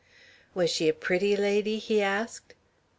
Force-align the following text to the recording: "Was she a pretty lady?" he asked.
"Was 0.55 0.71
she 0.71 0.89
a 0.89 0.95
pretty 0.95 1.35
lady?" 1.35 1.77
he 1.77 2.01
asked. 2.01 2.55